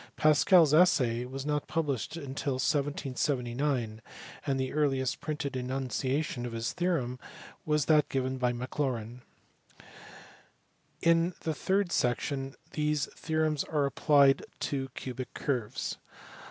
[0.17, 2.23] Pascal s essay was not published till
[2.57, 4.01] 1779,
[4.47, 7.19] and the earliest printed enunciation of his theorem
[7.67, 9.21] was that given by Maclaurin.
[11.03, 15.99] In the third section these theorems are applied to cubic curves.